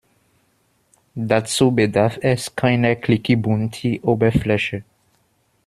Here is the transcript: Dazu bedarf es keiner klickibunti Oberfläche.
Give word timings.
Dazu 1.13 1.71
bedarf 1.73 2.17
es 2.23 2.55
keiner 2.55 2.95
klickibunti 2.95 3.99
Oberfläche. 4.01 4.83